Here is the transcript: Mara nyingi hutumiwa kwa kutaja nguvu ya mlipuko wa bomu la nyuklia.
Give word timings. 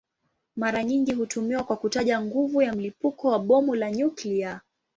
Mara 0.55 0.83
nyingi 0.83 1.13
hutumiwa 1.13 1.63
kwa 1.63 1.77
kutaja 1.77 2.21
nguvu 2.21 2.61
ya 2.61 2.73
mlipuko 2.73 3.27
wa 3.27 3.39
bomu 3.39 3.75
la 3.75 3.91
nyuklia. 3.91 4.61